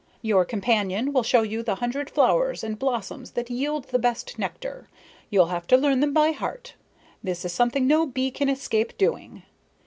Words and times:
Your 0.23 0.45
companion 0.45 1.13
will 1.13 1.21
show 1.21 1.43
you 1.43 1.61
the 1.61 1.75
hundred 1.75 2.09
flowers 2.09 2.63
and 2.63 2.79
blossoms 2.79 3.33
that 3.33 3.51
yield 3.51 3.83
the 3.89 3.99
best 3.99 4.39
nectar. 4.39 4.89
You'll 5.29 5.49
have 5.53 5.67
to 5.67 5.77
learn 5.77 5.99
them 5.99 6.11
by 6.11 6.31
heart. 6.31 6.73
This 7.23 7.45
is 7.45 7.53
something 7.53 7.85
no 7.85 8.07
bee 8.07 8.31
can 8.31 8.49
escape 8.49 8.97
doing. 8.97 9.43